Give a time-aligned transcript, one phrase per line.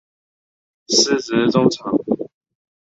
[0.87, 1.93] 司职中场。